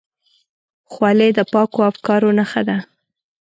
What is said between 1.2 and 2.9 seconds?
د پاکو افکارو نښه ده.